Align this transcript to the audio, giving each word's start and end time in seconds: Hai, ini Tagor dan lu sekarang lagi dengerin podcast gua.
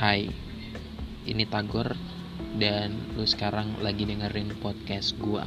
Hai, 0.00 0.32
ini 1.28 1.44
Tagor 1.44 1.92
dan 2.56 2.96
lu 3.20 3.28
sekarang 3.28 3.84
lagi 3.84 4.08
dengerin 4.08 4.56
podcast 4.56 5.12
gua. 5.20 5.44